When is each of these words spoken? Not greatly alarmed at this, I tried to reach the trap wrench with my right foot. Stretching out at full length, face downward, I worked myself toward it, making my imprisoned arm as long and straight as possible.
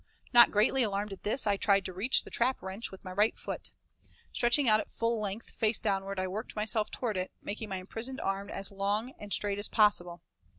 Not 0.33 0.49
greatly 0.49 0.81
alarmed 0.81 1.13
at 1.13 1.21
this, 1.21 1.45
I 1.45 1.57
tried 1.57 1.85
to 1.85 1.93
reach 1.93 2.23
the 2.23 2.31
trap 2.31 2.63
wrench 2.63 2.89
with 2.91 3.03
my 3.03 3.11
right 3.11 3.37
foot. 3.37 3.69
Stretching 4.33 4.67
out 4.67 4.79
at 4.79 4.89
full 4.89 5.21
length, 5.21 5.51
face 5.51 5.79
downward, 5.79 6.17
I 6.19 6.27
worked 6.27 6.55
myself 6.55 6.89
toward 6.89 7.17
it, 7.17 7.29
making 7.39 7.69
my 7.69 7.77
imprisoned 7.77 8.19
arm 8.19 8.49
as 8.49 8.71
long 8.71 9.13
and 9.19 9.31
straight 9.31 9.59
as 9.59 9.67
possible. 9.69 10.23